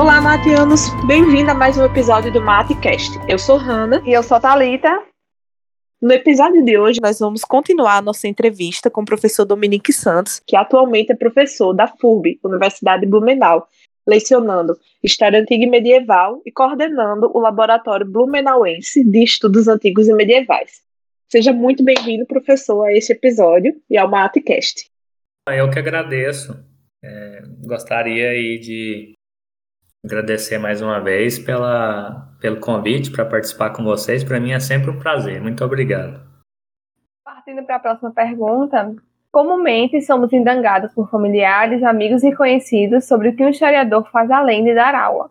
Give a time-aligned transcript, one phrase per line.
[0.00, 0.88] Olá, Matianos!
[1.06, 3.10] Bem-vindo a mais um episódio do MateCast.
[3.28, 4.02] Eu sou Hanna.
[4.06, 4.88] E eu sou Talita.
[6.00, 10.40] No episódio de hoje, nós vamos continuar a nossa entrevista com o professor Dominique Santos,
[10.46, 13.68] que atualmente é professor da FURB, Universidade de Blumenau,
[14.08, 14.74] lecionando
[15.04, 20.80] História Antiga e Medieval e coordenando o Laboratório Blumenauense de Estudos Antigos e Medievais.
[21.28, 24.86] Seja muito bem-vindo, professor, a este episódio e ao MateCast.
[25.46, 26.58] Eu que agradeço.
[27.04, 29.19] É, gostaria aí de
[30.04, 34.24] agradecer mais uma vez pela, pelo convite para participar com vocês.
[34.24, 35.40] Para mim é sempre um prazer.
[35.40, 36.20] Muito obrigado.
[37.24, 38.94] Partindo para a próxima pergunta,
[39.30, 44.64] comumente somos indangados por familiares, amigos e conhecidos sobre o que um historiador faz além
[44.64, 45.30] de dar aula.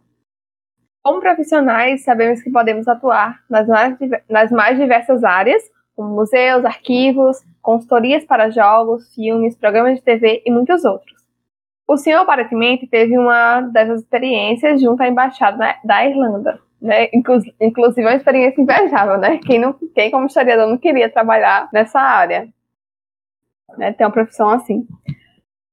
[1.02, 3.98] Como profissionais, sabemos que podemos atuar nas mais,
[4.30, 5.64] nas mais diversas áreas,
[5.96, 11.19] como museus, arquivos, consultorias para jogos, filmes, programas de TV e muitos outros.
[11.90, 17.10] O senhor aparentemente teve uma dessas experiências junto à embaixada da Irlanda, né?
[17.12, 19.40] Inclusive uma experiência invejável, né?
[19.40, 22.48] Quem, não, quem como historiador não queria trabalhar nessa área,
[23.76, 23.92] né?
[23.92, 24.86] Ter uma profissão assim.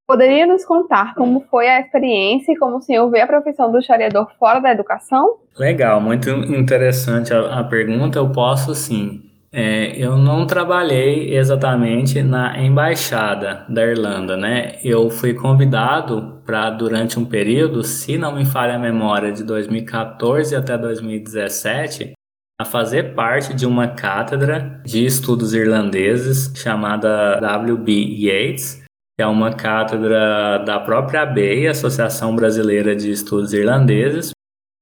[0.08, 3.78] Poderia nos contar como foi a experiência e como o senhor vê a profissão do
[3.78, 5.36] historiador fora da educação?
[5.58, 8.18] Legal, muito interessante a, a pergunta.
[8.18, 9.35] Eu posso sim.
[9.58, 14.78] É, eu não trabalhei exatamente na embaixada da Irlanda, né?
[14.84, 20.54] Eu fui convidado para durante um período, se não me falha a memória, de 2014
[20.54, 22.12] até 2017,
[22.60, 27.92] a fazer parte de uma cátedra de estudos irlandeses chamada W.B.
[27.92, 28.82] Yeats,
[29.16, 34.32] que é uma cátedra da própria ABEI, Associação Brasileira de Estudos Irlandeses,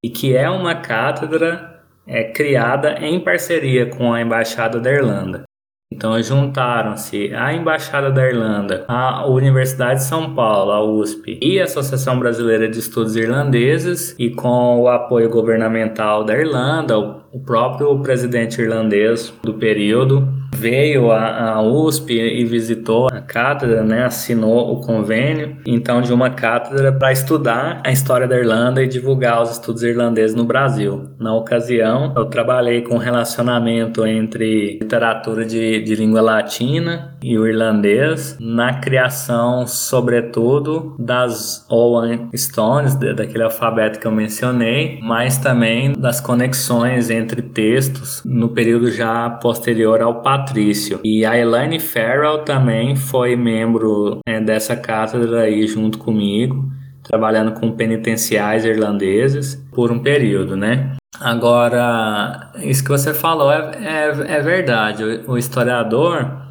[0.05, 1.74] e que é uma cátedra
[2.07, 5.45] é criada em parceria com a Embaixada da Irlanda.
[5.93, 11.65] Então juntaram-se a Embaixada da Irlanda, a Universidade de São Paulo, a USP e a
[11.65, 18.61] Associação Brasileira de Estudos Irlandeses e com o apoio governamental da Irlanda, o próprio presidente
[18.61, 26.01] irlandês do período veio à, USP e visitou a cátedra, né, assinou o convênio, então
[26.01, 30.45] de uma cátedra para estudar a história da Irlanda e divulgar os estudos irlandeses no
[30.45, 31.11] Brasil.
[31.19, 38.37] Na ocasião, eu trabalhei com relacionamento entre literatura de, de língua latina e o irlandês
[38.41, 47.11] na criação, sobretudo, das Owen Stones, daquele alfabeto que eu mencionei, mas também das conexões
[47.11, 51.01] entre textos no período já posterior ao patrício.
[51.03, 56.71] E a Elaine Farrell também foi membro né, dessa cátedra aí junto comigo,
[57.03, 60.97] trabalhando com penitenciais irlandeses por um período, né?
[61.21, 65.05] Agora, isso que você falou é, é, é verdade.
[65.05, 66.43] O, o historiador,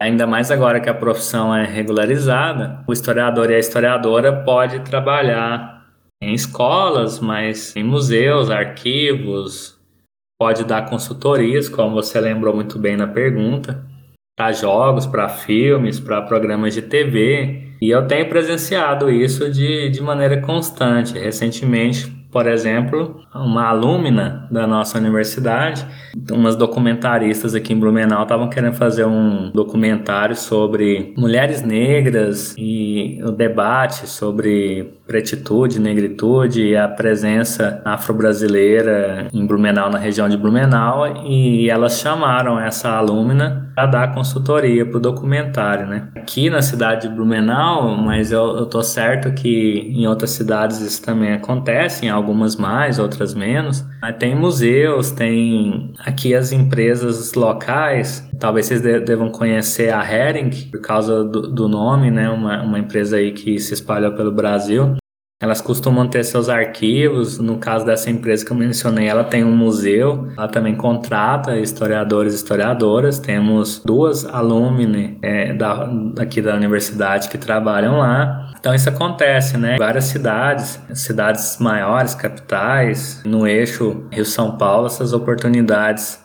[0.00, 5.80] ainda mais agora que a profissão é regularizada, o historiador e a historiadora pode trabalhar
[6.22, 9.79] em escolas, mas em museus, arquivos,
[10.40, 13.84] pode dar consultorias, como você lembrou muito bem na pergunta,
[14.34, 17.76] para jogos, para filmes, para programas de TV.
[17.78, 21.18] E eu tenho presenciado isso de, de maneira constante.
[21.18, 25.84] Recentemente, por exemplo, uma alumna da nossa universidade,
[26.30, 33.32] umas documentaristas aqui em Blumenau estavam querendo fazer um documentário sobre mulheres negras e o
[33.32, 41.68] debate sobre pretitude, negritude e a presença afro-brasileira em Blumenau, na região de Blumenau, e
[41.68, 46.08] elas chamaram essa alumna para dar consultoria para o documentário, né?
[46.14, 51.02] Aqui na cidade de Blumenau, mas eu, eu tô certo que em outras cidades isso
[51.02, 53.82] também acontece, em algumas mais, outras menos.
[54.02, 60.80] Mas tem museus, tem aqui as empresas locais, talvez vocês devam conhecer a Hering, por
[60.80, 62.28] causa do, do nome, né?
[62.28, 64.99] Uma, uma empresa aí que se espalhou pelo Brasil.
[65.42, 67.38] Elas costumam ter seus arquivos.
[67.38, 70.28] No caso dessa empresa que eu mencionei, ela tem um museu.
[70.36, 73.18] Ela também contrata historiadores e historiadoras.
[73.18, 78.52] Temos duas alumni é, da, aqui da universidade que trabalham lá.
[78.60, 79.78] Então isso acontece, né?
[79.78, 86.20] Várias cidades, cidades maiores, capitais, no eixo Rio-São Paulo, essas oportunidades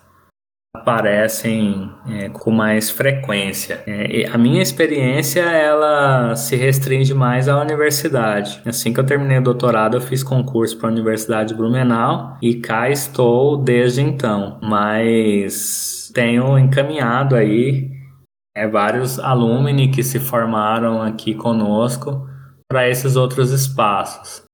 [0.76, 3.82] aparecem é, com mais frequência.
[3.88, 8.62] É, a minha experiência ela se restringe mais à universidade.
[8.66, 12.56] Assim que eu terminei o doutorado, eu fiz concurso para a Universidade de Blumenau e
[12.56, 14.60] cá estou desde então.
[14.62, 17.92] Mas tenho encaminhado aí
[18.56, 22.28] é, vários alumni que se formaram aqui conosco
[22.70, 24.45] para esses outros espaços.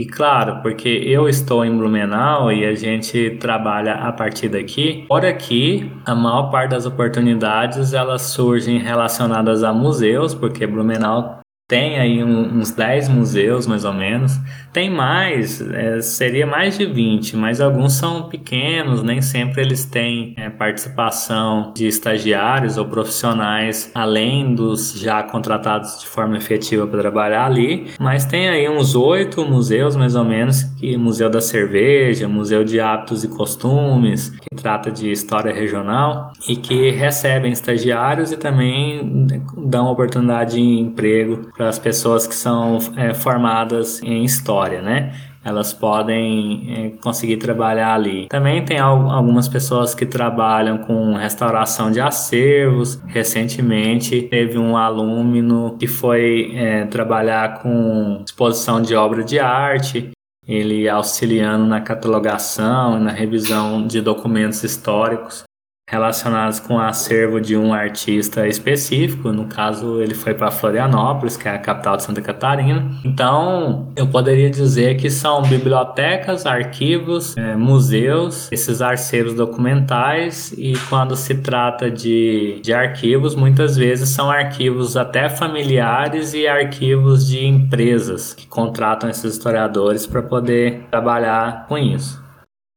[0.00, 5.04] E claro, porque eu estou em Blumenau e a gente trabalha a partir daqui.
[5.06, 11.39] Por aqui, a maior parte das oportunidades elas surgem relacionadas a museus, porque Blumenau
[11.70, 14.36] tem aí uns 10 museus, mais ou menos.
[14.72, 20.34] Tem mais, é, seria mais de 20, mas alguns são pequenos, nem sempre eles têm
[20.36, 27.46] é, participação de estagiários ou profissionais, além dos já contratados de forma efetiva para trabalhar
[27.46, 27.86] ali.
[28.00, 32.80] Mas tem aí uns oito museus, mais ou menos, que Museu da Cerveja, Museu de
[32.80, 39.86] Hábitos e Costumes, que trata de história regional e que recebem estagiários e também dão
[39.86, 45.12] oportunidade de emprego para as pessoas que são é, formadas em história, né?
[45.44, 48.28] Elas podem é, conseguir trabalhar ali.
[48.30, 52.98] Também tem algumas pessoas que trabalham com restauração de acervos.
[53.06, 60.10] Recentemente teve um aluno que foi é, trabalhar com exposição de obra de arte
[60.48, 65.44] ele auxiliando na catalogação na revisão de documentos históricos
[65.90, 69.32] relacionados com o acervo de um artista específico.
[69.32, 72.88] No caso, ele foi para Florianópolis, que é a capital de Santa Catarina.
[73.04, 80.52] Então, eu poderia dizer que são bibliotecas, arquivos, é, museus, esses arquivos documentais.
[80.56, 87.26] E quando se trata de, de arquivos, muitas vezes são arquivos até familiares e arquivos
[87.26, 92.19] de empresas que contratam esses historiadores para poder trabalhar com isso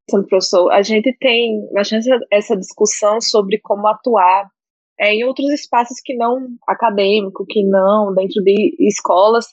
[0.08, 4.50] professor, a gente tem bastante essa discussão sobre como atuar
[5.00, 9.46] é, em outros espaços que não acadêmico, que não dentro de escolas,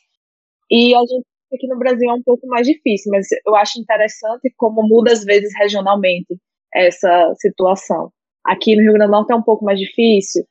[0.70, 4.52] e a gente aqui no Brasil é um pouco mais difícil, mas eu acho interessante
[4.56, 6.36] como muda às vezes regionalmente
[6.72, 8.12] essa situação.
[8.44, 10.44] Aqui no Rio Grande do Norte é um pouco mais difícil,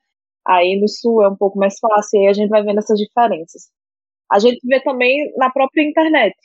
[0.45, 3.00] aí no Sul é um pouco mais fácil, e aí a gente vai vendo essas
[3.00, 3.69] diferenças.
[4.31, 6.36] A gente vê também na própria internet.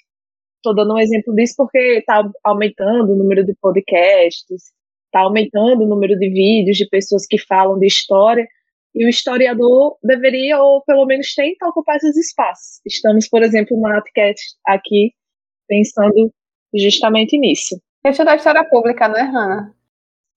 [0.64, 4.72] Estou dando um exemplo disso porque está aumentando o número de podcasts,
[5.04, 8.46] está aumentando o número de vídeos de pessoas que falam de história,
[8.94, 12.80] e o historiador deveria, ou pelo menos tenta, ocupar esses espaços.
[12.86, 15.12] Estamos, por exemplo, no Atcast aqui,
[15.68, 16.32] pensando
[16.74, 17.78] justamente nisso.
[18.02, 19.74] Questão da história pública, não é, Hanna?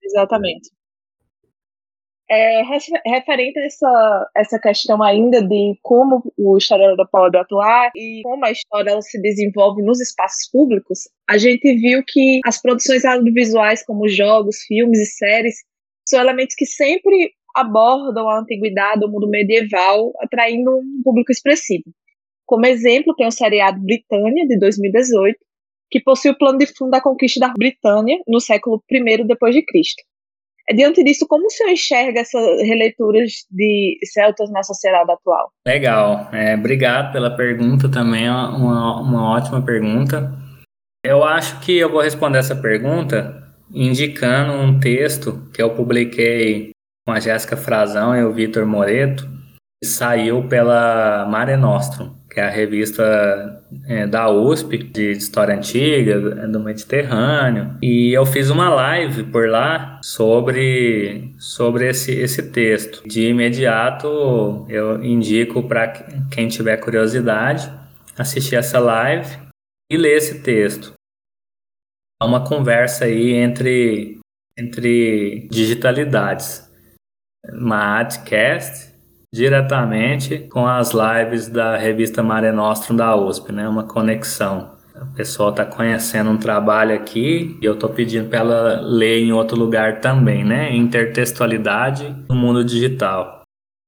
[0.03, 0.71] Exatamente.
[2.29, 2.62] É,
[3.06, 8.51] referente a essa, essa questão ainda de como o historiador pode atuar e como a
[8.51, 14.09] história ela se desenvolve nos espaços públicos, a gente viu que as produções audiovisuais, como
[14.09, 15.56] jogos, filmes e séries,
[16.06, 21.85] são elementos que sempre abordam a antiguidade, o mundo medieval, atraindo um público expressivo.
[22.45, 25.38] Como exemplo, tem o seriado Britânia, de 2018,
[25.89, 30.03] que possui o plano de fundo da conquista da Britânia no século I Cristo.
[30.75, 35.49] Diante disso, como o senhor enxerga essas releituras de Celtas na sociedade atual?
[35.65, 40.31] Legal, é, obrigado pela pergunta também, uma, uma ótima pergunta.
[41.05, 43.43] Eu acho que eu vou responder essa pergunta
[43.73, 46.71] indicando um texto que eu publiquei
[47.05, 49.25] com a Jéssica Frazão e o Vitor Moreto,
[49.81, 56.47] que saiu pela Mare Nostrum que é a revista é, da USP de História Antiga,
[56.47, 57.75] do Mediterrâneo.
[57.81, 63.01] E eu fiz uma live por lá sobre, sobre esse, esse texto.
[63.07, 65.87] De imediato, eu indico para
[66.29, 67.71] quem tiver curiosidade
[68.15, 69.35] assistir essa live
[69.91, 70.93] e ler esse texto.
[72.21, 74.19] É uma conversa aí entre,
[74.55, 76.71] entre digitalidades.
[77.51, 78.95] Uma Adcast
[79.33, 83.68] diretamente com as lives da revista Mare Nostrum da USP, né?
[83.68, 84.75] Uma conexão.
[84.95, 89.31] O pessoal está conhecendo um trabalho aqui e eu estou pedindo para ela ler em
[89.31, 90.75] outro lugar também, né?
[90.75, 93.44] Intertextualidade no mundo digital.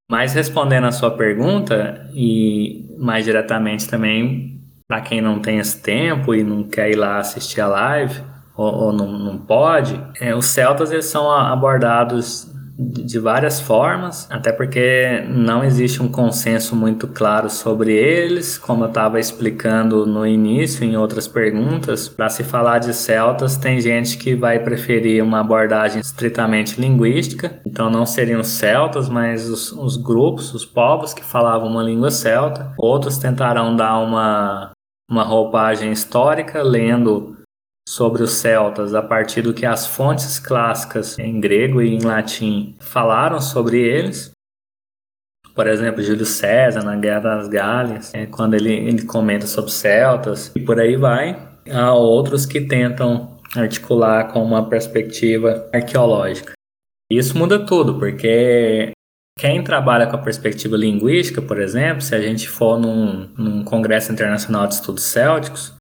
[0.10, 6.34] Mas respondendo a sua pergunta e mais diretamente também para quem não tem esse tempo
[6.34, 8.22] e não quer ir lá assistir a live
[8.58, 14.54] ou, ou não, não pode, é, os celtas eles são abordados de várias formas, até
[14.54, 20.86] porque não existe um consenso muito claro sobre eles, como eu estava explicando no início
[20.86, 22.08] em outras perguntas.
[22.08, 27.90] Para se falar de celtas, tem gente que vai preferir uma abordagem estritamente linguística, então
[27.90, 32.74] não seriam celtas, mas os, os grupos, os povos que falavam uma língua celta.
[32.78, 34.72] Outros tentarão dar uma,
[35.10, 37.39] uma roupagem histórica, lendo
[37.90, 42.76] sobre os celtas a partir do que as fontes clássicas em grego e em latim
[42.80, 44.30] falaram sobre eles.
[45.56, 50.52] Por exemplo, Júlio César na Guerra das Galhas, é, quando ele, ele comenta sobre celtas
[50.56, 51.36] e por aí vai.
[51.68, 56.54] Há outros que tentam articular com uma perspectiva arqueológica.
[57.12, 58.92] Isso muda tudo, porque
[59.40, 64.12] quem trabalha com a perspectiva linguística, por exemplo, se a gente for num, num Congresso
[64.12, 65.79] Internacional de Estudos Célticos,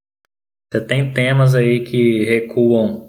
[0.70, 3.08] você tem temas aí que recuam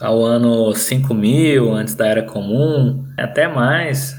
[0.00, 4.14] ao ano 5000, antes da Era Comum, até mais.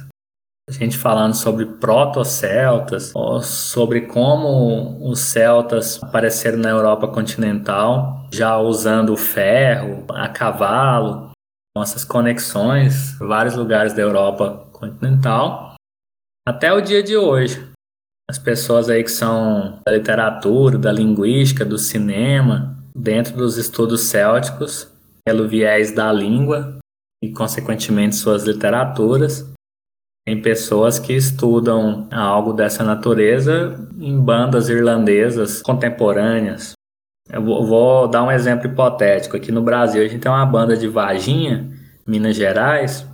[0.70, 9.18] gente falando sobre proto-celtas, sobre como os celtas apareceram na Europa continental, já usando o
[9.18, 11.32] ferro, a cavalo,
[11.76, 15.76] nossas conexões, vários lugares da Europa continental,
[16.46, 17.77] até o dia de hoje.
[18.30, 24.92] As pessoas aí que são da literatura, da linguística, do cinema, dentro dos estudos célticos,
[25.26, 26.78] pelo viés da língua
[27.24, 29.50] e, consequentemente, suas literaturas,
[30.26, 36.74] tem pessoas que estudam algo dessa natureza em bandas irlandesas contemporâneas.
[37.30, 39.38] Eu vou dar um exemplo hipotético.
[39.38, 41.72] Aqui no Brasil, a gente tem uma banda de Varginha,
[42.06, 43.08] Minas Gerais,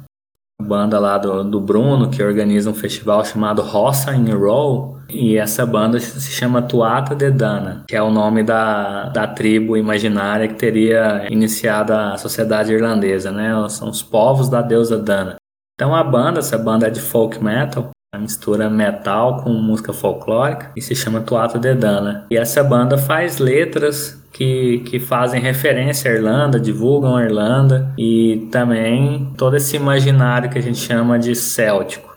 [0.64, 4.98] banda lá do, do Bruno, que organiza um festival chamado Roça in Roll.
[5.10, 9.78] E essa banda se chama Tuata de Dana, que é o nome da, da tribo
[9.78, 13.52] imaginária que teria iniciado a sociedade irlandesa, né?
[13.70, 15.36] São os povos da deusa Dana.
[15.76, 20.72] Então a banda, essa banda é de folk metal, a mistura metal com música folclórica
[20.76, 22.28] e se chama Tuata de Dana.
[22.30, 28.48] E essa banda faz letras que, que fazem referência à Irlanda, divulgam a Irlanda e
[28.52, 32.16] também todo esse imaginário que a gente chama de céltico.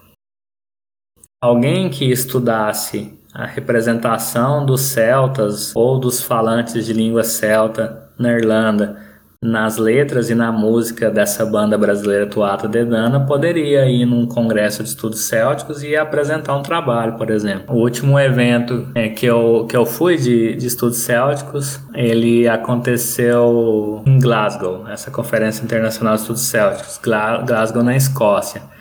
[1.43, 9.06] Alguém que estudasse a representação dos celtas ou dos falantes de língua celta na Irlanda
[9.47, 14.83] nas letras e na música dessa banda brasileira Tuata de Dana, poderia ir num congresso
[14.83, 17.75] de estudos célticos e apresentar um trabalho, por exemplo.
[17.75, 24.03] O último evento é, que, eu, que eu fui de, de estudos célticos, ele aconteceu
[24.05, 28.76] em Glasgow, essa Conferência Internacional de Estudos Célticos, Glasgow na Escócia.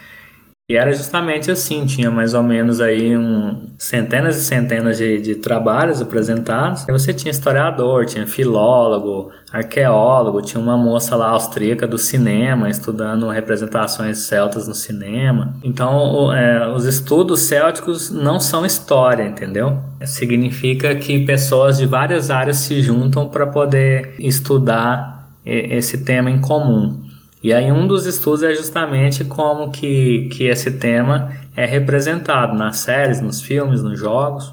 [0.68, 5.36] E era justamente assim, tinha mais ou menos aí um, centenas e centenas de, de
[5.36, 6.88] trabalhos apresentados.
[6.90, 13.30] E você tinha historiador, tinha filólogo, arqueólogo, tinha uma moça lá austríaca do cinema estudando
[13.30, 15.56] representações celtas no cinema.
[15.64, 19.78] Então, o, é, os estudos célticos não são história, entendeu?
[20.04, 27.06] Significa que pessoas de várias áreas se juntam para poder estudar esse tema em comum.
[27.46, 32.78] E aí um dos estudos é justamente como que, que esse tema é representado nas
[32.78, 34.52] séries, nos filmes, nos jogos.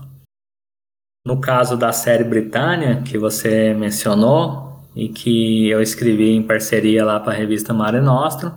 [1.27, 7.19] No caso da série Britânia, que você mencionou, e que eu escrevi em parceria lá
[7.19, 8.53] para a revista Mare Nostrum,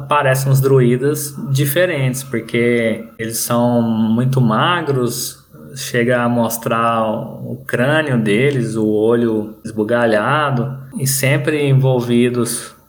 [0.00, 8.76] aparecem uns druidas diferentes, porque eles são muito magros, chega a mostrar o crânio deles,
[8.76, 12.80] o olho esbugalhado, e sempre envolvidos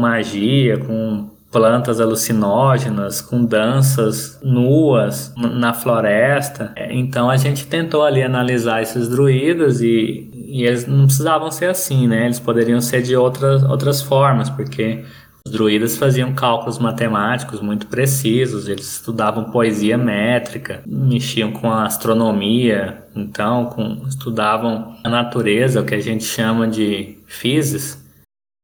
[0.00, 6.72] magia, com plantas alucinógenas, com danças nuas na floresta.
[6.74, 11.66] É, então a gente tentou ali analisar esses druidas e, e eles não precisavam ser
[11.66, 12.24] assim, né?
[12.24, 15.04] Eles poderiam ser de outras, outras formas, porque
[15.46, 23.04] os druidas faziam cálculos matemáticos muito precisos, eles estudavam poesia métrica, mexiam com a astronomia,
[23.14, 28.03] então com, estudavam a natureza, o que a gente chama de physis,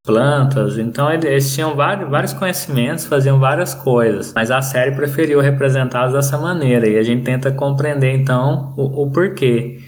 [0.04, 0.78] plantas.
[0.78, 6.38] Então eles tinham vários, vários conhecimentos, faziam várias coisas, mas a série preferiu representá-los dessa
[6.38, 9.80] maneira e a gente tenta compreender então o, o porquê.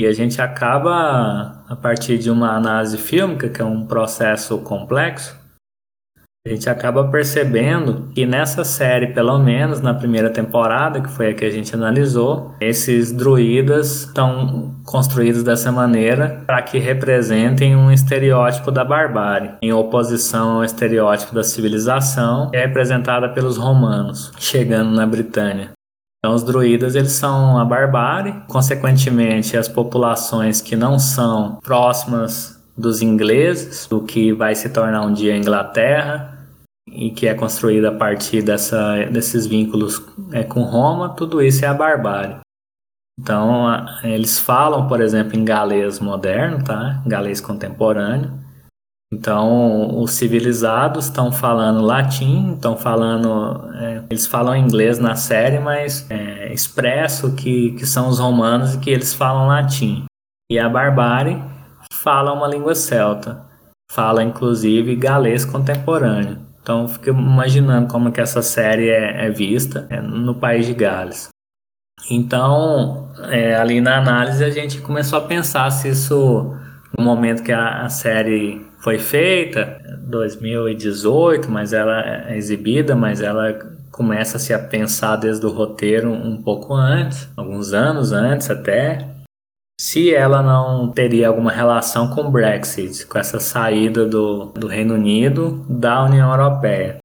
[0.00, 5.41] E a gente acaba, a partir de uma análise fílmica, que é um processo complexo,
[6.44, 11.34] a gente acaba percebendo que nessa série, pelo menos na primeira temporada, que foi a
[11.34, 18.72] que a gente analisou, esses druidas estão construídos dessa maneira para que representem um estereótipo
[18.72, 25.06] da barbárie, em oposição ao estereótipo da civilização, que é representada pelos romanos, chegando na
[25.06, 25.70] Britânia.
[26.18, 33.02] Então, os druidas eles são a barbárie, consequentemente, as populações que não são próximas dos
[33.02, 36.31] ingleses, do que vai se tornar um dia a Inglaterra,
[36.94, 41.68] e que é construída a partir dessa, desses vínculos é, com Roma, tudo isso é
[41.68, 42.36] a barbárie.
[43.18, 47.02] Então, a, eles falam, por exemplo, em galês moderno, tá?
[47.06, 48.42] galês contemporâneo.
[49.12, 53.70] Então, os civilizados estão falando latim, estão falando.
[53.74, 58.78] É, eles falam inglês na série, mas é, expresso que, que são os romanos e
[58.78, 60.04] que eles falam latim.
[60.50, 61.42] E a barbárie
[61.92, 63.44] fala uma língua celta,
[63.90, 66.51] fala inclusive galês contemporâneo.
[66.62, 71.28] Então fico imaginando como que essa série é, é vista é, no país de Gales.
[72.10, 76.54] Então, é, ali na análise a gente começou a pensar se isso,
[76.96, 83.52] no momento que a, a série foi feita, 2018, mas ela é exibida, mas ela
[83.90, 89.11] começa-se a pensar desde o roteiro um pouco antes, alguns anos antes até,
[89.92, 94.94] se ela não teria alguma relação com o Brexit, com essa saída do, do Reino
[94.94, 97.01] Unido da União Europeia.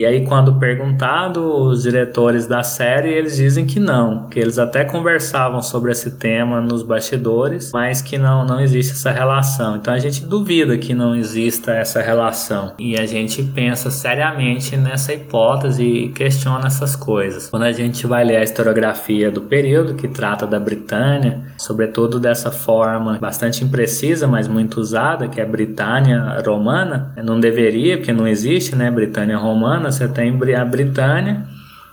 [0.00, 4.84] E aí, quando perguntado, os diretores da série, eles dizem que não, que eles até
[4.84, 9.74] conversavam sobre esse tema nos bastidores, mas que não, não existe essa relação.
[9.74, 12.74] Então a gente duvida que não exista essa relação.
[12.78, 17.50] E a gente pensa seriamente nessa hipótese e questiona essas coisas.
[17.50, 22.52] Quando a gente vai ler a historiografia do período, que trata da Britânia, sobretudo dessa
[22.52, 28.76] forma bastante imprecisa, mas muito usada, que é Britânia romana, não deveria, porque não existe,
[28.76, 31.46] né, Britânia romana você tem a Britânia,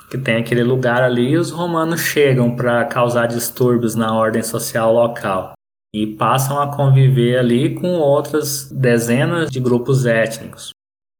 [0.09, 4.93] que tem aquele lugar ali, e os romanos chegam para causar distúrbios na ordem social
[4.93, 5.53] local
[5.93, 10.71] e passam a conviver ali com outras dezenas de grupos étnicos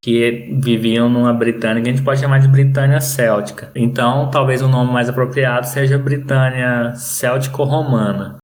[0.04, 3.72] que viviam numa Britânia que a gente pode chamar de Britânia Céltica.
[3.74, 8.38] Então, talvez o nome mais apropriado seja Britânia Céltico-Romana.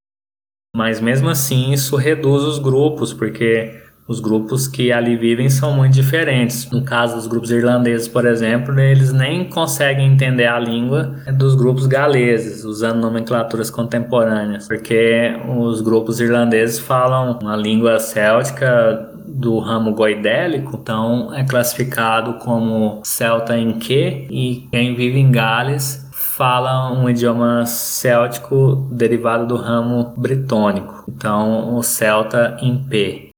[0.76, 3.80] Mas mesmo assim, isso reduz os grupos, porque
[4.12, 6.70] os grupos que ali vivem são muito diferentes.
[6.70, 11.88] No caso dos grupos irlandeses, por exemplo, eles nem conseguem entender a língua dos grupos
[11.88, 20.78] galeses, usando nomenclaturas contemporâneas, porque os grupos irlandeses falam uma língua céltica do ramo goidélico,
[20.82, 27.66] então é classificado como celta em que e quem vive em Gales fala um idioma
[27.66, 33.31] céltico derivado do ramo britônico, então o celta em P.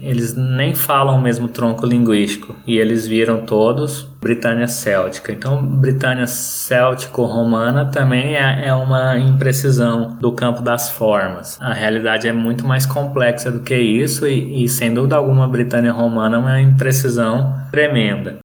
[0.00, 5.30] Eles nem falam o mesmo tronco linguístico e eles viram todos Britânia Céltica.
[5.30, 11.56] Então, Britânia Céltico-Romana também é, é uma imprecisão do campo das formas.
[11.60, 15.92] A realidade é muito mais complexa do que isso e, e sem dúvida alguma, Britânia
[15.92, 18.43] Romana é uma imprecisão tremenda.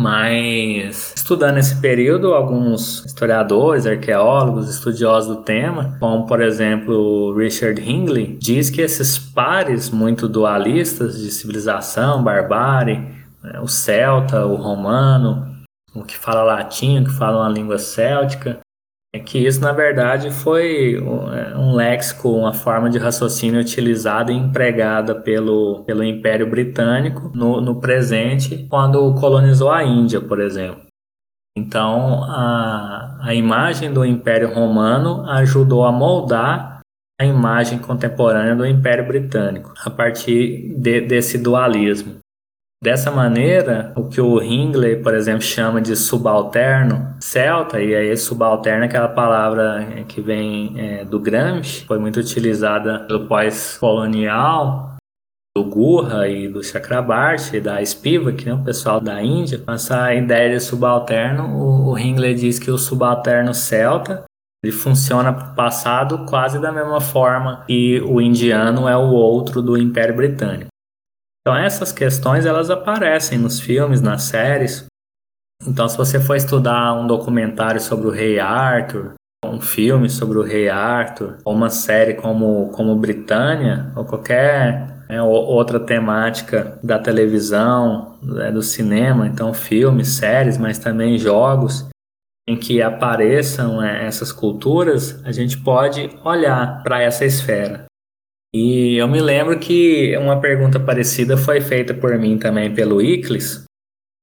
[0.00, 8.38] Mas, estudando esse período, alguns historiadores, arqueólogos, estudiosos do tema, como por exemplo Richard Hingley,
[8.40, 12.96] diz que esses pares muito dualistas de civilização, barbárie,
[13.42, 15.46] né, o celta, o romano,
[15.94, 18.58] o que fala latim, o que fala uma língua céltica,
[19.12, 24.36] é que isso, na verdade, foi é, um léxico, uma forma de raciocínio utilizada e
[24.36, 30.82] empregada pelo, pelo Império Britânico no, no presente, quando colonizou a Índia, por exemplo.
[31.58, 36.80] Então, a, a imagem do Império Romano ajudou a moldar
[37.20, 42.19] a imagem contemporânea do Império Britânico, a partir de, desse dualismo.
[42.82, 48.84] Dessa maneira, o que o Hingley, por exemplo, chama de subalterno celta, e aí subalterno
[48.84, 54.96] é aquela palavra que vem é, do Gramsci, foi muito utilizada pelo pós-colonial,
[55.54, 59.62] do Gurra e do Chakrabarti da Spivak, né, o pessoal da Índia.
[59.68, 64.24] Essa ideia de subalterno, o, o Hingley diz que o subalterno celta
[64.64, 70.14] ele funciona passado quase da mesma forma que o indiano é o outro do Império
[70.14, 70.70] Britânico.
[71.40, 74.86] Então essas questões elas aparecem nos filmes, nas séries.
[75.66, 80.42] Então se você for estudar um documentário sobre o Rei Arthur, um filme sobre o
[80.42, 88.18] Rei Arthur, ou uma série como, como Britânia, ou qualquer né, outra temática da televisão,
[88.22, 91.88] né, do cinema, então filmes, séries, mas também jogos
[92.48, 97.89] em que apareçam é, essas culturas, a gente pode olhar para essa esfera.
[98.52, 103.64] E eu me lembro que uma pergunta parecida foi feita por mim também pelo Iclis,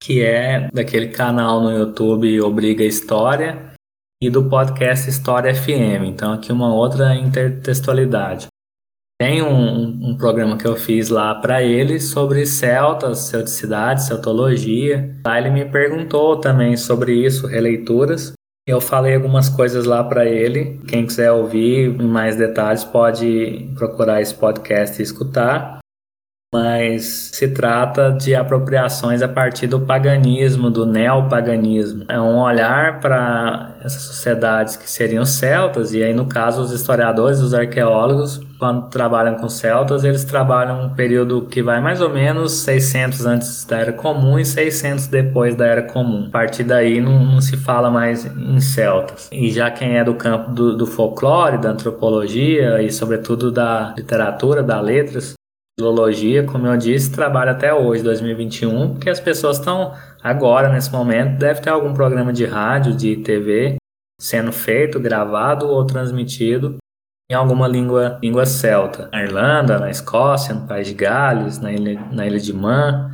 [0.04, 3.72] que é daquele canal no YouTube Obriga História
[4.22, 6.04] e do podcast História FM.
[6.08, 8.48] Então aqui uma outra intertextualidade.
[9.20, 15.16] Tem um, um programa que eu fiz lá para ele sobre celtas, celticidade, celtologia.
[15.26, 18.34] Lá ele me perguntou também sobre isso, releituras.
[18.68, 20.82] Eu falei algumas coisas lá para ele.
[20.86, 25.80] Quem quiser ouvir mais detalhes pode procurar esse podcast e escutar
[26.54, 32.06] mas se trata de apropriações a partir do paganismo, do neopaganismo.
[32.08, 37.40] É um olhar para essas sociedades que seriam celtas, e aí, no caso, os historiadores,
[37.40, 42.54] os arqueólogos, quando trabalham com celtas, eles trabalham um período que vai mais ou menos
[42.62, 46.28] 600 antes da Era Comum e 600 depois da Era Comum.
[46.28, 49.30] A partir daí, não, não se fala mais em celtas.
[49.32, 54.64] E já quem é do campo do, do folclore, da antropologia e, sobretudo, da literatura,
[54.64, 55.38] da letras,
[55.80, 61.38] filologia, como eu disse, trabalha até hoje, 2021, porque as pessoas estão agora, nesse momento,
[61.38, 63.76] deve ter algum programa de rádio, de TV
[64.20, 66.78] sendo feito, gravado ou transmitido
[67.30, 69.08] em alguma língua, língua celta.
[69.12, 73.12] Na Irlanda, na Escócia, no País de Gales, na ilha, na ilha de Man.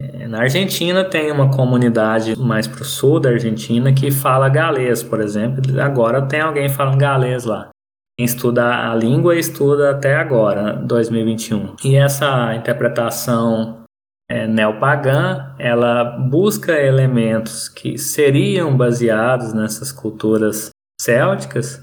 [0.00, 5.02] É, na Argentina tem uma comunidade mais para o sul da Argentina que fala galês,
[5.02, 5.62] por exemplo.
[5.80, 7.68] Agora tem alguém falando galês lá.
[8.20, 11.76] Quem estuda a língua estuda até agora, 2021.
[11.82, 13.84] E essa interpretação
[14.30, 20.68] é, neopagã, ela busca elementos que seriam baseados nessas culturas
[21.00, 21.82] célticas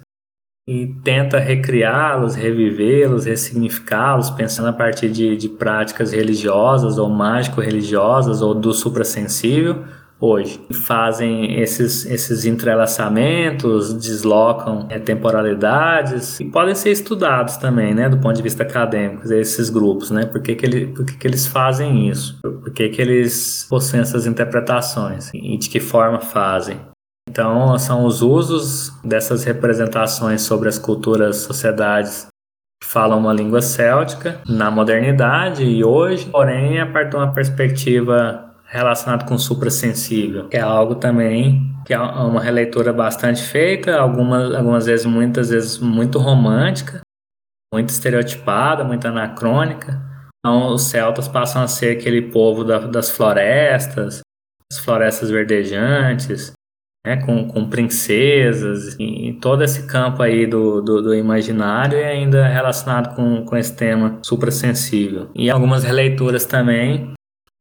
[0.69, 8.53] e tenta recriá-los, revivê-los, ressignificá-los, pensando a partir de, de práticas religiosas ou mágico-religiosas ou
[8.53, 9.85] do suprassensível,
[10.19, 10.59] hoje.
[10.85, 18.35] Fazem esses, esses entrelaçamentos, deslocam é, temporalidades e podem ser estudados também, né, do ponto
[18.35, 22.09] de vista acadêmico, esses grupos, né, por que, que, ele, por que, que eles fazem
[22.09, 26.79] isso, por que, que eles possuem essas interpretações e de que forma fazem.
[27.29, 32.27] Então, são os usos dessas representações sobre as culturas, sociedades
[32.81, 38.46] que falam uma língua céltica na modernidade e hoje, porém, a partir de uma perspectiva
[38.67, 44.85] relacionado com suprassensível, que é algo também que é uma releitura bastante feita, algumas, algumas
[44.85, 46.99] vezes, muitas vezes muito romântica,
[47.73, 49.97] muito estereotipada, muito anacrônica.
[50.39, 54.19] Então, os celtas passam a ser aquele povo da, das florestas,
[54.69, 56.51] as florestas verdejantes,
[57.05, 62.45] né, com, com princesas, e, todo esse campo aí do, do, do, imaginário e ainda
[62.45, 65.29] relacionado com, com esse tema suprassensível.
[65.33, 67.13] E algumas releituras também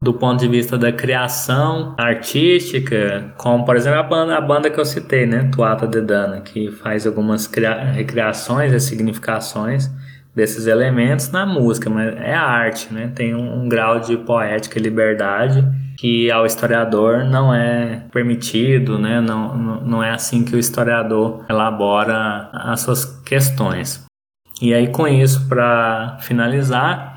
[0.03, 4.79] do ponto de vista da criação artística, como por exemplo a banda, a banda que
[4.79, 9.91] eu citei, né, Tuata de Dana, que faz algumas recriações e significações
[10.35, 13.11] desses elementos na música, mas é arte, né?
[13.15, 19.19] Tem um, um grau de poética e liberdade que ao historiador não é permitido, né?
[19.19, 24.05] Não, não, é assim que o historiador elabora as suas questões.
[24.61, 27.16] E aí com isso, para finalizar,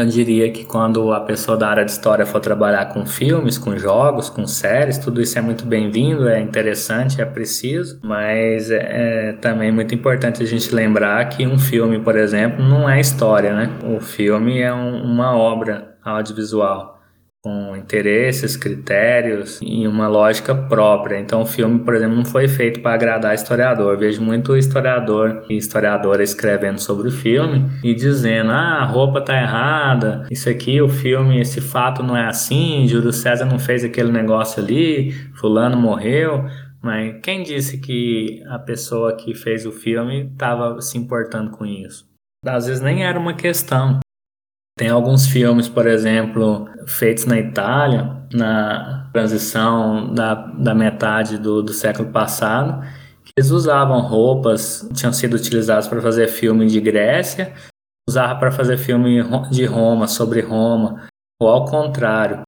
[0.00, 3.76] eu diria que quando a pessoa da área de história for trabalhar com filmes, com
[3.76, 9.32] jogos, com séries, tudo isso é muito bem-vindo, é interessante, é preciso, mas é, é
[9.34, 13.70] também muito importante a gente lembrar que um filme, por exemplo, não é história, né?
[13.84, 16.99] O filme é um, uma obra audiovisual
[17.42, 21.18] com interesses, critérios e uma lógica própria.
[21.18, 23.94] Então, o filme, por exemplo, não foi feito para agradar historiador.
[23.94, 29.22] Eu vejo muito historiador e historiadora escrevendo sobre o filme e dizendo: ah, a roupa
[29.22, 33.84] tá errada, isso aqui, o filme, esse fato não é assim, Júlio César não fez
[33.84, 36.44] aquele negócio ali, Fulano morreu.
[36.82, 42.08] Mas quem disse que a pessoa que fez o filme estava se importando com isso?
[42.44, 44.00] Às vezes nem era uma questão.
[44.80, 51.70] Tem alguns filmes, por exemplo, feitos na Itália, na transição da, da metade do, do
[51.74, 52.80] século passado,
[53.22, 57.52] que eles usavam roupas, tinham sido utilizadas para fazer filme de Grécia,
[58.08, 61.06] usavam para fazer filme de Roma, sobre Roma,
[61.38, 62.40] ou ao contrário.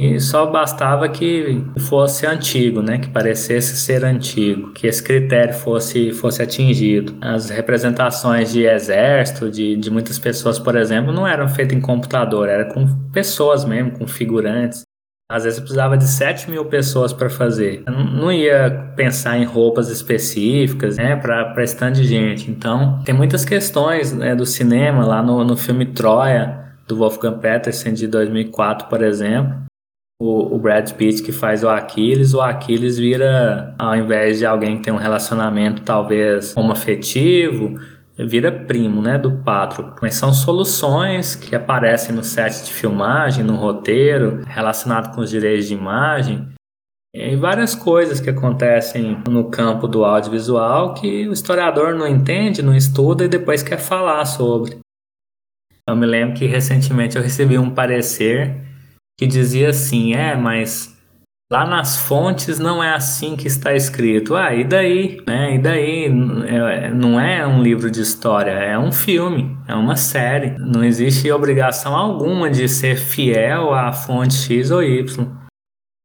[0.00, 2.98] E só bastava que fosse antigo, né?
[2.98, 7.16] Que parecesse ser antigo, que esse critério fosse, fosse atingido.
[7.20, 12.48] As representações de exército, de, de muitas pessoas, por exemplo, não eram feitas em computador,
[12.48, 14.82] era com pessoas mesmo, com figurantes.
[15.28, 17.82] Às vezes precisava de 7 mil pessoas para fazer.
[17.84, 22.48] Eu não ia pensar em roupas específicas, né, para tanto de gente.
[22.48, 27.92] Então, tem muitas questões né, do cinema, lá no, no filme Troia, do Wolfgang Petersen,
[27.92, 29.67] de 2004, por exemplo
[30.20, 34.78] o, o, Brad Pitt que faz o Aquiles, o Aquiles vira, ao invés de alguém
[34.78, 37.78] que tem um relacionamento talvez homoafetivo,
[38.18, 39.94] vira primo, né, do Patroclo.
[40.02, 45.68] Mas são soluções que aparecem no set de filmagem, no roteiro, relacionado com os direitos
[45.68, 46.48] de imagem,
[47.14, 52.74] e várias coisas que acontecem no campo do audiovisual que o historiador não entende, não
[52.74, 54.78] estuda e depois quer falar sobre.
[55.88, 58.67] Eu me lembro que recentemente eu recebi um parecer
[59.18, 60.96] que dizia assim: é, mas
[61.50, 64.36] lá nas fontes não é assim que está escrito.
[64.36, 65.20] Ah, e daí?
[65.26, 65.56] Né?
[65.56, 66.04] E daí?
[66.46, 70.56] É, não é um livro de história, é um filme, é uma série.
[70.58, 75.28] Não existe obrigação alguma de ser fiel à fonte X ou Y.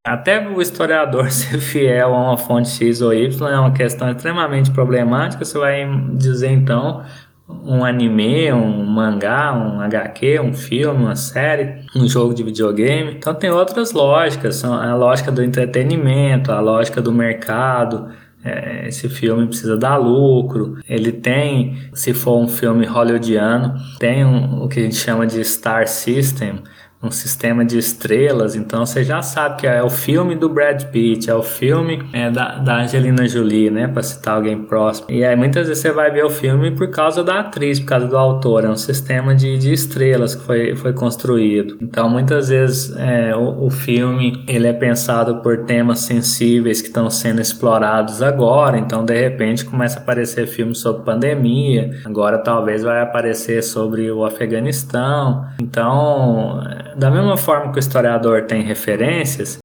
[0.06, 4.72] Até o historiador ser fiel a uma fonte X ou Y é uma questão extremamente
[4.72, 5.46] problemática.
[5.46, 7.06] Você vai dizer então
[7.48, 13.14] um anime, um mangá, um HQ, um filme, uma série, um jogo de videogame.
[13.14, 18.10] Então tem outras lógicas, são a lógica do entretenimento, a lógica do mercado.
[18.46, 20.78] É, esse filme precisa dar lucro.
[20.88, 25.44] Ele tem, se for um filme hollywoodiano, tem um, o que a gente chama de
[25.46, 26.62] star system,
[27.04, 31.30] um sistema de estrelas, então você já sabe que é o filme do Brad Pitt,
[31.30, 35.08] é o filme é, da, da Angelina Jolie, né, para citar alguém próximo.
[35.10, 38.08] E aí muitas vezes você vai ver o filme por causa da atriz, por causa
[38.08, 41.78] do autor, é um sistema de, de estrelas que foi, foi construído.
[41.82, 47.10] Então muitas vezes é, o, o filme ele é pensado por temas sensíveis que estão
[47.10, 53.02] sendo explorados agora, então de repente começa a aparecer filmes sobre pandemia, agora talvez vai
[53.02, 56.62] aparecer sobre o Afeganistão, então
[56.96, 59.58] da mesma forma que o historiador tem referências,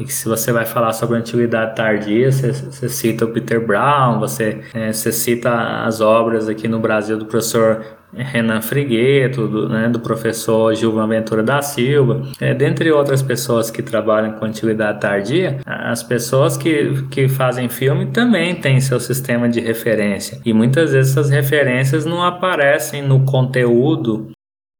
[0.00, 3.64] e que se você vai falar sobre a antiguidade tardia, você, você cita o Peter
[3.64, 9.68] Brown, você, é, você cita as obras aqui no Brasil do professor Renan Frigueto, do,
[9.68, 15.00] né, do professor Gilvan Ventura da Silva, é, dentre outras pessoas que trabalham com antiguidade
[15.00, 20.40] tardia, as pessoas que, que fazem filme também têm seu sistema de referência.
[20.42, 24.30] E muitas vezes essas referências não aparecem no conteúdo,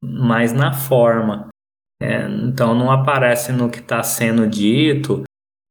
[0.02, 1.48] mas na forma.
[2.02, 5.22] É, então não aparece no que está sendo dito,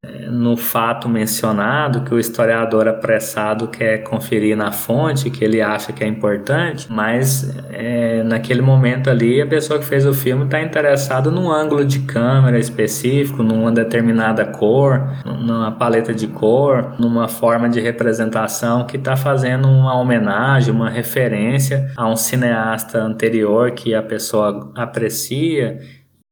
[0.04, 5.92] é, no fato mencionado que o historiador apressado quer conferir na fonte, que ele acha
[5.92, 10.60] que é importante, mas é, naquele momento ali a pessoa que fez o filme está
[10.60, 17.68] interessada num ângulo de câmera específico, numa determinada cor, numa paleta de cor, numa forma
[17.68, 24.02] de representação que está fazendo uma homenagem, uma referência a um cineasta anterior que a
[24.02, 25.78] pessoa aprecia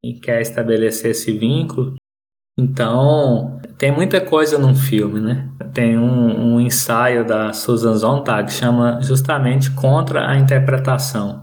[0.05, 1.95] e quer estabelecer esse vínculo.
[2.59, 5.49] Então, tem muita coisa num filme, né?
[5.73, 11.43] Tem um, um ensaio da Susan Sontag que chama justamente Contra a Interpretação,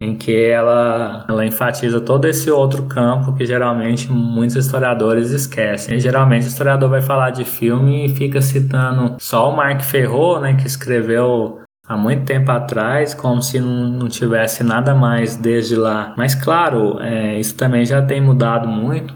[0.00, 5.96] em que ela, ela enfatiza todo esse outro campo que geralmente muitos historiadores esquecem.
[5.96, 10.38] E, geralmente o historiador vai falar de filme e fica citando só o Mark Ferro,
[10.38, 16.14] né, que escreveu há muito tempo atrás, como se não, tivesse nada mais desde lá.
[16.16, 19.14] Mas claro, é, isso também já tem mudado muito.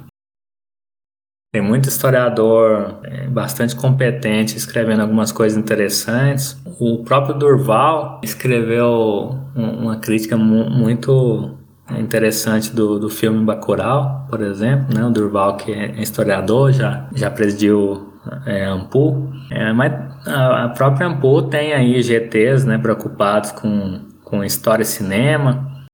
[1.50, 6.60] Tem muito historiador é, bastante competente escrevendo algumas coisas interessantes.
[6.78, 11.56] O próprio Durval escreveu uma crítica mu muito
[11.96, 14.94] interessante do, do filme Bacurau, por exemplo.
[14.94, 15.02] Né?
[15.02, 18.12] O Durval, que é historiador, já, já presidiu
[18.44, 19.32] é, Ampul.
[19.50, 19.92] É, mas
[20.28, 25.86] a, própria Ampul tem aí GTs né, preocupados com, com história e cinema.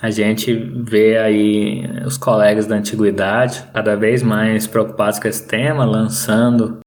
[0.00, 5.84] A gente vê aí os colegas da antiguidade cada vez mais preocupados com esse tema,
[5.84, 6.80] lançando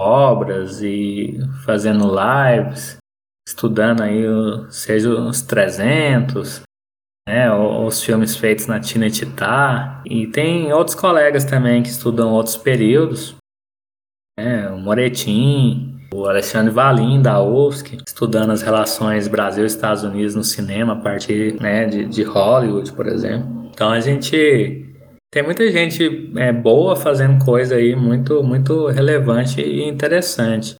[0.00, 2.96] obras e fazendo lives,
[3.46, 4.24] estudando aí
[4.70, 6.62] seja os 300,
[7.28, 10.02] né, os filmes feitos na Tinetitá.
[10.06, 13.36] E tem outros colegas também que estudam outros períodos,
[14.38, 20.94] né, o Moretim, o Alexandre Valim, da UFSC, estudando as relações Brasil-Estados Unidos no cinema
[20.94, 23.70] a partir né, de, de Hollywood, por exemplo.
[23.70, 24.86] Então a gente
[25.32, 30.76] tem muita gente é, boa fazendo coisa aí muito, muito relevante e interessante.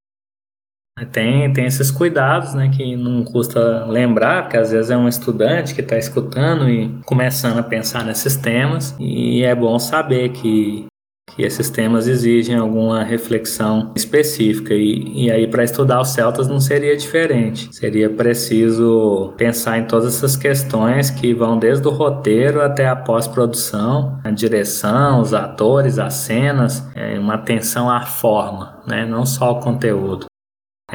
[1.12, 5.75] Tem, tem esses cuidados, né, que não custa lembrar, porque às vezes é um estudante
[5.75, 10.87] que está escutando e começando a pensar nesses temas, e é bom saber que
[11.35, 14.73] que esses temas exigem alguma reflexão específica.
[14.75, 17.69] E, e aí, para estudar os celtas, não seria diferente.
[17.73, 24.19] Seria preciso pensar em todas essas questões que vão desde o roteiro até a pós-produção,
[24.25, 29.05] a direção, os atores, as cenas, é, uma atenção à forma, né?
[29.05, 30.27] não só ao conteúdo.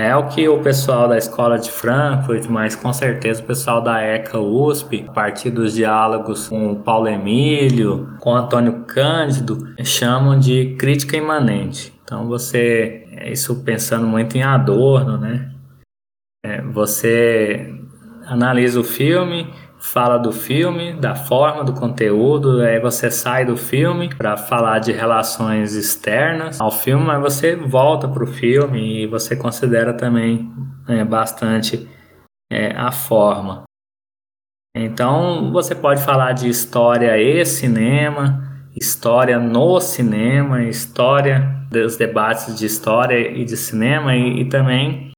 [0.02, 4.02] É o que o pessoal da escola de Frankfurt, mas com certeza o pessoal da
[4.02, 10.40] ECA USP, a partir dos diálogos com o Paulo Emílio, com o Antônio Cândido, chamam
[10.40, 11.94] de crítica imanente.
[12.04, 15.52] Então você, isso pensando muito em Adorno, né?
[16.44, 17.72] É, você
[18.26, 24.14] analisa o filme, fala do filme, da forma, do conteúdo, aí você sai do filme
[24.14, 29.36] para falar de relações externas ao filme, mas você volta para o filme e você
[29.36, 30.52] considera também
[30.88, 31.90] é, bastante
[32.52, 33.64] é, a forma.
[34.76, 38.42] Então você pode falar de história e cinema,
[38.80, 45.11] história no cinema, história dos debates de história e de cinema e, e também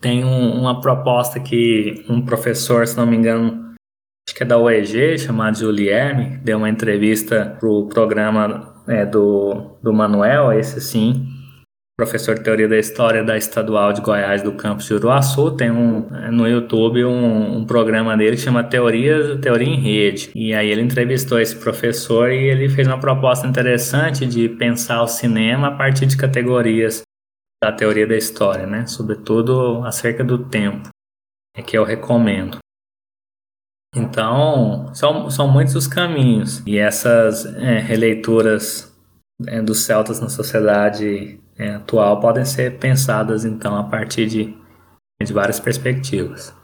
[0.00, 3.74] tem um, uma proposta que um professor, se não me engano,
[4.28, 9.78] acho que é da UEG, chamado Julierme, deu uma entrevista para o programa é, do,
[9.82, 11.26] do Manuel, esse sim,
[11.96, 16.06] professor de Teoria da História da Estadual de Goiás do campus de Uruaçu, tem um,
[16.30, 20.30] no YouTube um, um, programa dele que chama Teoria, Teoria em Rede.
[20.34, 25.08] E aí ele entrevistou esse professor e ele fez uma proposta interessante de pensar o
[25.08, 27.02] cinema a partir de categorias
[27.62, 28.86] da teoria da história, né?
[28.86, 30.88] Sobretudo acerca do tempo,
[31.56, 32.58] é que eu recomendo.
[33.94, 36.62] Então, são, são muitos os caminhos.
[36.66, 38.94] E essas é, releituras
[39.46, 44.54] é, dos celtas na sociedade é, atual podem ser pensadas, então, a partir de,
[45.22, 46.54] de várias perspectivas.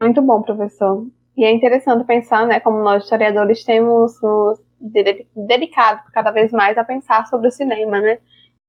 [0.00, 1.06] Muito bom, professor.
[1.36, 4.60] E é interessante pensar, né, como nós historiadores temos nos
[5.34, 8.18] dedicado cada vez mais a pensar sobre o cinema, né?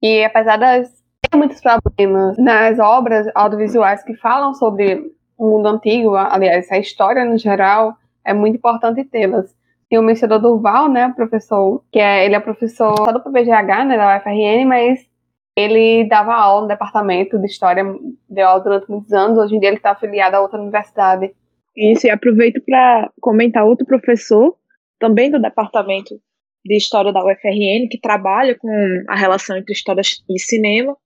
[0.01, 0.96] E apesar das
[1.37, 7.37] muitos problemas nas obras audiovisuais que falam sobre o mundo antigo, aliás, a história no
[7.37, 7.95] geral,
[8.25, 9.55] é muito importante tê-las.
[9.87, 13.97] Tinha o mencionador Durval, né, professor, que é, ele é professor só do PBGH, né,
[13.97, 15.07] da UFRN, mas
[15.55, 17.83] ele dava aula no departamento de História,
[18.29, 21.33] deu aula durante muitos anos, hoje em dia ele está afiliado a outra universidade.
[21.75, 24.55] Isso, e aproveito para comentar outro professor,
[24.99, 26.19] também do departamento
[26.65, 28.69] de História da UFRN, que trabalha com
[29.07, 30.97] a relação entre história e cinema,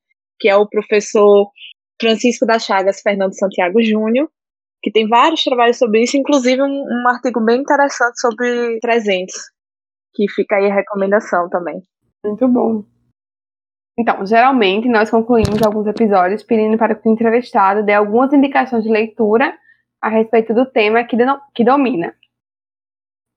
[0.41, 1.49] que é o professor
[2.01, 4.27] Francisco das Chagas Fernando Santiago Júnior,
[4.81, 9.35] que tem vários trabalhos sobre isso, inclusive um, um artigo bem interessante sobre presentes,
[10.15, 11.81] que fica aí a recomendação também.
[12.25, 12.83] Muito bom.
[13.97, 18.89] Então, geralmente nós concluímos alguns episódios pedindo para que o entrevistado dê algumas indicações de
[18.89, 19.55] leitura
[20.01, 21.15] a respeito do tema que,
[21.53, 22.15] que domina.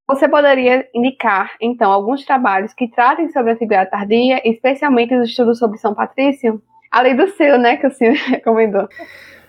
[0.09, 5.59] Você poderia indicar, então, alguns trabalhos que tratem sobre a antiguidade tardia, especialmente os estudos
[5.59, 6.63] sobre São Patrício?
[6.95, 8.89] Além do seu, né, que o senhor recomendou.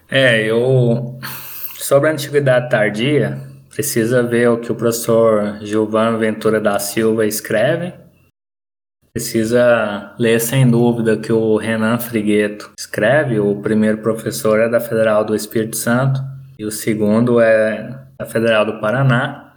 [0.09, 1.19] É, eu.
[1.75, 3.37] Sobre a antiguidade tardia,
[3.69, 7.93] precisa ver o que o professor Gilvan Ventura da Silva escreve.
[9.13, 13.39] Precisa ler sem dúvida que o Renan Frigueto escreve.
[13.39, 16.19] O primeiro professor é da Federal do Espírito Santo
[16.57, 19.53] e o segundo é da Federal do Paraná.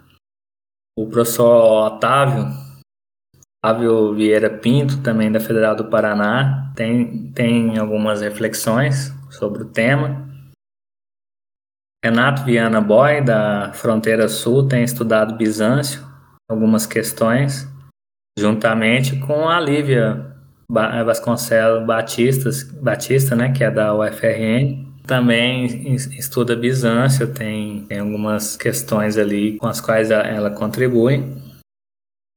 [0.97, 2.68] O professor Otávio
[3.69, 10.27] Flávio Vieira Pinto, também da Federal do Paraná, tem, tem algumas reflexões sobre o tema.
[12.03, 16.03] Renato Viana Boy, da Fronteira Sul, tem estudado Bizâncio,
[16.51, 17.69] algumas questões,
[18.39, 20.35] juntamente com a Lívia
[20.71, 29.19] Vasconcelos Batistas, Batista, né, que é da UFRN, também estuda Bizâncio, tem, tem algumas questões
[29.19, 31.37] ali com as quais ela contribui.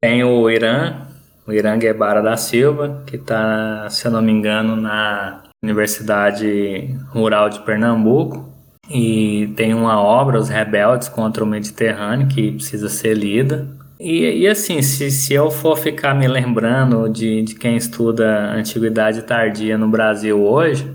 [0.04, 1.11] Tem o Irã,
[1.54, 7.60] Irã Guevara da Silva, que está, se eu não me engano, na Universidade Rural de
[7.62, 8.50] Pernambuco.
[8.90, 13.68] E tem uma obra, Os Rebeldes contra o Mediterrâneo, que precisa ser lida.
[14.00, 19.22] E, e assim, se, se eu for ficar me lembrando de, de quem estuda Antiguidade
[19.22, 20.92] Tardia no Brasil hoje,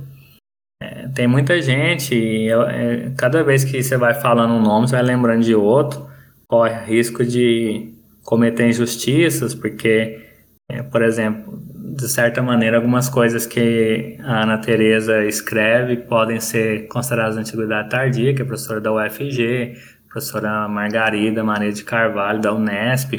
[0.83, 4.89] é, tem muita gente, e eu, é, cada vez que você vai falando um nome,
[4.89, 6.07] você vai lembrando de outro,
[6.49, 10.26] corre risco de cometer injustiças, porque
[10.69, 11.63] é, por exemplo,
[11.97, 18.35] de certa maneira, algumas coisas que a Ana Teresa escreve podem ser consideradas antiguidade tardia,
[18.35, 19.77] que é professora da UFG,
[20.09, 23.13] professora Margarida Maria de Carvalho, da Unesp,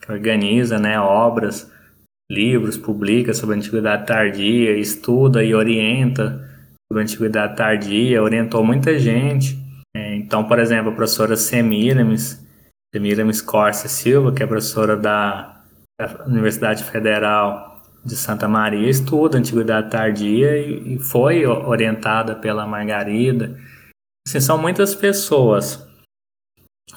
[0.00, 1.70] que organiza né, obras,
[2.30, 6.50] livros, publica sobre a antiguidade tardia, estuda e orienta
[6.90, 9.58] sobre a antiguidade tardia, orientou muita gente.
[9.94, 12.44] É, então, por exemplo, a professora Semiramis,
[12.94, 15.53] Semiramis Corsa Silva, que é professora da
[16.00, 23.56] a Universidade Federal de Santa Maria estuda Antiguidade Tardia e foi orientada pela Margarida.
[24.26, 25.86] Assim, são muitas pessoas.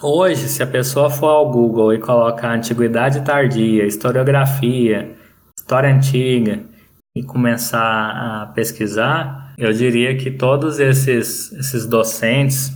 [0.01, 5.15] Hoje, se a pessoa for ao Google e colocar Antiguidade Tardia, historiografia,
[5.57, 6.63] história antiga
[7.15, 12.71] e começar a pesquisar, eu diria que todos esses, esses docentes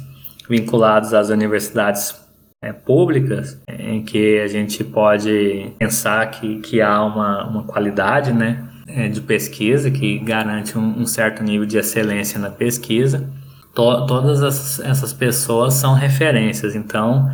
[0.50, 2.21] vinculados às universidades
[2.63, 8.69] é, públicas em que a gente pode pensar que, que há uma, uma qualidade né,
[8.88, 13.28] é, de pesquisa que garante um, um, certo nível de excelência na pesquisa.
[13.74, 17.32] To, todas as, essas pessoas são referências, então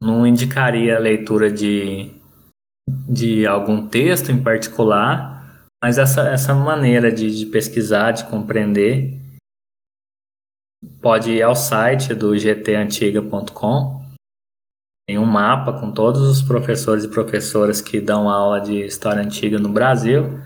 [0.00, 2.10] não indicaria a leitura de,
[3.08, 9.18] de algum texto em particular, mas essa, essa maneira de, de pesquisar, de compreender,
[11.00, 14.01] pode ir ao site do gtantiga.com
[15.06, 19.58] tem um mapa com todos os professores e professoras que dão aula de história antiga
[19.58, 20.38] no Brasil.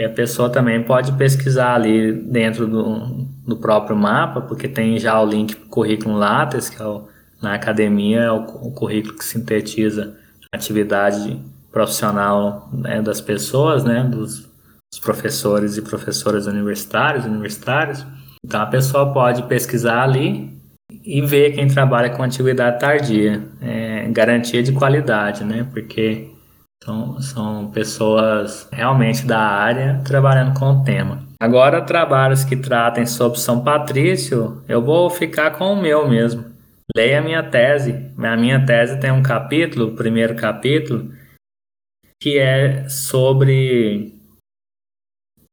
[0.00, 5.20] E a pessoa também pode pesquisar ali dentro do, do próprio mapa, porque tem já
[5.20, 7.06] o link para o currículo Lattes, que é o,
[7.40, 10.16] na academia é o, o, currículo que sintetiza
[10.52, 11.40] a atividade
[11.70, 14.48] profissional né, das pessoas, né, dos,
[14.92, 18.04] dos professores e professoras universitários, universitários.
[18.44, 20.54] Então a pessoa pode pesquisar ali
[21.04, 23.42] e ver quem trabalha com antiguidade tardia.
[23.60, 25.66] É, garantia de qualidade, né?
[25.72, 26.30] Porque
[27.20, 31.24] são, pessoas realmente da área trabalhando com o tema.
[31.40, 36.44] Agora, trabalhos que tratem sobre São Patrício, eu vou ficar com o meu mesmo.
[36.94, 38.10] Leia a minha tese.
[38.18, 41.10] A minha tese tem um capítulo, o primeiro capítulo,
[42.20, 44.14] que é sobre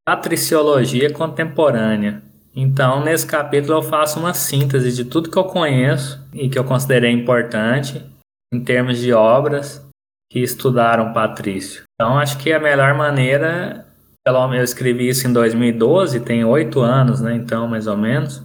[0.06, 2.22] patriciologia contemporânea.
[2.54, 6.64] Então, nesse capítulo, eu faço uma síntese de tudo que eu conheço e que eu
[6.64, 8.11] considerei importante
[8.52, 9.84] em termos de obras
[10.30, 11.82] que estudaram Patrício.
[11.94, 13.86] Então, acho que a melhor maneira,
[14.26, 17.34] eu escrevi isso em 2012, tem oito anos, né?
[17.34, 18.42] Então, mais ou menos.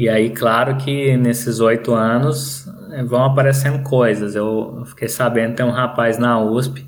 [0.00, 4.34] E aí, claro que nesses oito anos eh, vão aparecendo coisas.
[4.34, 6.84] Eu fiquei sabendo que tem um rapaz na USP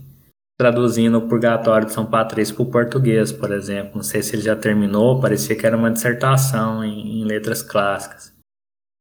[0.58, 3.92] traduzindo o Purgatório de São Patrício para o português, por exemplo.
[3.96, 8.33] Não sei se ele já terminou, parecia que era uma dissertação em, em letras clássicas.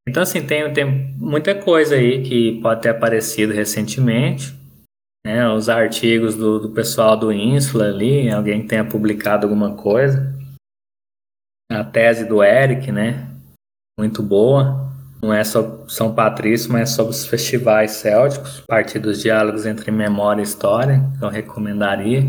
[0.08, 4.54] Então, assim, tem, tem muita coisa aí que pode ter aparecido recentemente.
[5.26, 5.48] Né?
[5.50, 10.34] Os artigos do, do pessoal do Ínsula ali, alguém tenha publicado alguma coisa.
[11.72, 13.30] A tese do Eric, né?
[13.98, 14.92] Muito boa.
[15.22, 19.90] Não é só São Patrício, mas é sobre os festivais célticos, partir dos diálogos entre
[19.90, 22.24] memória e história, que eu recomendaria.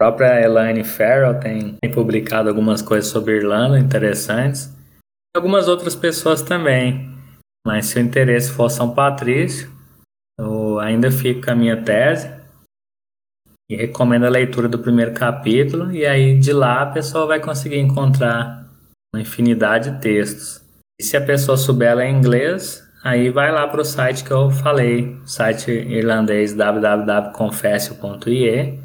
[0.00, 4.72] A própria Elaine Farrell tem, tem publicado algumas coisas sobre Irlanda interessantes
[5.34, 7.10] algumas outras pessoas também.
[7.66, 9.70] Mas se o interesse for São Patrício,
[10.38, 12.30] eu ainda fico com a minha tese
[13.70, 17.78] e recomendo a leitura do primeiro capítulo e aí de lá a pessoa vai conseguir
[17.78, 18.68] encontrar
[19.14, 20.60] uma infinidade de textos.
[21.00, 24.50] E se a pessoa souber ler inglês, aí vai lá para o site que eu
[24.50, 28.78] falei, site irlandês www.confessio.ie.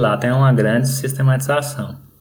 [0.00, 2.11] Lá tem uma grande sistematização.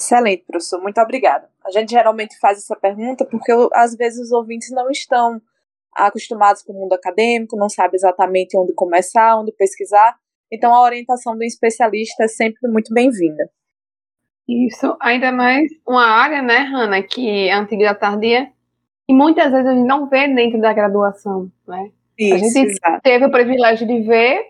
[0.00, 0.80] Excelente, professor.
[0.82, 1.46] Muito obrigada.
[1.64, 5.40] A gente geralmente faz essa pergunta porque às vezes os ouvintes não estão
[5.94, 10.16] acostumados com o mundo acadêmico, não sabem exatamente onde começar, onde pesquisar.
[10.50, 13.50] Então a orientação do especialista é sempre muito bem-vinda.
[14.48, 18.50] Isso, ainda mais uma área, né, Hanna, que é a antiguidade tardia,
[19.08, 21.90] e muitas vezes a gente não vê dentro da graduação, né?
[22.18, 23.00] Isso, a gente exato.
[23.02, 24.42] teve o privilégio de ver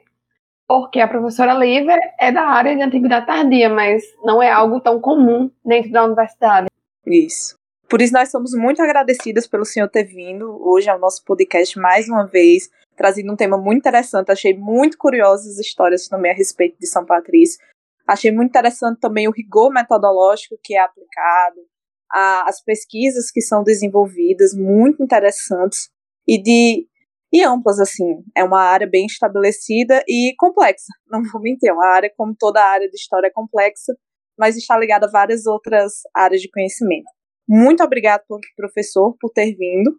[0.70, 5.00] porque a professora Lívia é da área de antiguidade tardia, mas não é algo tão
[5.00, 6.68] comum dentro da universidade.
[7.04, 7.56] Isso.
[7.88, 12.08] Por isso nós somos muito agradecidas pelo senhor ter vindo hoje ao nosso podcast mais
[12.08, 14.30] uma vez, trazendo um tema muito interessante.
[14.30, 17.58] Achei muito curiosas as histórias também a respeito de São Patrício.
[18.06, 21.66] Achei muito interessante também o rigor metodológico que é aplicado,
[22.12, 25.90] a, as pesquisas que são desenvolvidas, muito interessantes,
[26.28, 26.86] e de
[27.32, 28.22] e amplas, assim.
[28.36, 31.70] É uma área bem estabelecida e complexa, não vou mentir.
[31.70, 33.94] É uma área, como toda área de história, é complexa,
[34.38, 37.10] mas está ligada a várias outras áreas de conhecimento.
[37.48, 38.22] Muito obrigada,
[38.56, 39.92] professor, por ter vindo.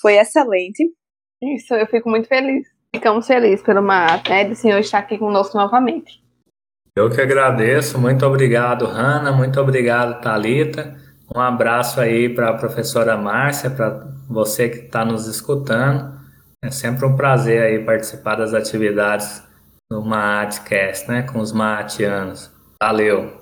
[0.00, 0.84] Foi excelente.
[1.42, 2.66] Isso, eu fico muito feliz.
[2.94, 6.22] Ficamos felizes pelo MAT, né, do senhor estar aqui conosco novamente.
[6.96, 8.00] Eu que agradeço.
[8.00, 9.32] Muito obrigado, Hanna.
[9.32, 10.96] Muito obrigado, Talita.
[11.34, 16.23] Um abraço aí para a professora Márcia, para você que está nos escutando.
[16.64, 19.42] É sempre um prazer aí participar das atividades
[19.90, 22.50] do Maatcast, né, com os maatianos.
[22.82, 23.38] Valeu!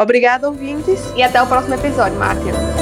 [0.00, 1.12] Obrigada, ouvintes.
[1.14, 2.77] E até o próximo episódio, Máquina.